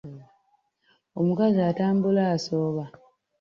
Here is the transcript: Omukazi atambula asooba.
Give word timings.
Omukazi 1.19 1.59
atambula 1.71 2.21
asooba. 2.35 2.85